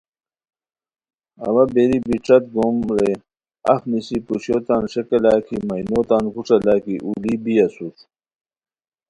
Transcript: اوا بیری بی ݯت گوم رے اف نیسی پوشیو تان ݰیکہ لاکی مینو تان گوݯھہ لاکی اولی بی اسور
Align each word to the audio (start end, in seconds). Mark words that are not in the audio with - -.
اوا 1.45 1.63
بیری 1.73 1.99
بی 2.05 2.15
ݯت 2.25 2.43
گوم 2.55 2.77
رے 2.97 3.11
اف 3.73 3.81
نیسی 3.89 4.17
پوشیو 4.25 4.57
تان 4.67 4.83
ݰیکہ 4.91 5.17
لاکی 5.23 5.57
مینو 5.67 5.99
تان 6.09 6.23
گوݯھہ 6.33 6.57
لاکی 6.65 6.95
اولی 7.05 7.35
بی 7.43 7.53
اسور 7.63 7.95